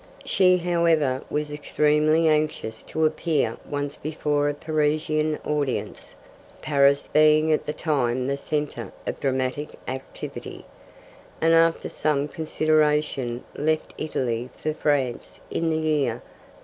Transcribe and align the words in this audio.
She, 0.25 0.57
however, 0.57 1.21
was 1.29 1.51
extremely 1.51 2.27
anxious 2.27 2.81
to 2.87 3.05
appear 3.05 3.57
once 3.69 3.97
before 3.97 4.49
a 4.49 4.53
Parisian 4.55 5.37
audience, 5.45 6.15
Paris 6.59 7.07
being 7.07 7.51
at 7.53 7.65
that 7.65 7.77
time 7.77 8.25
the 8.25 8.35
centre 8.35 8.91
of 9.05 9.19
dramatic 9.19 9.75
activity, 9.87 10.65
and 11.39 11.53
after 11.53 11.87
some 11.87 12.27
consideration 12.27 13.43
left 13.55 13.93
Italy 13.95 14.49
for 14.57 14.73
France 14.73 15.39
in 15.51 15.69
the 15.69 15.77
year 15.77 16.13
1855. 16.13 16.21